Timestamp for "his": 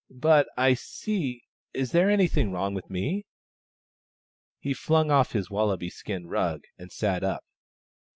5.33-5.51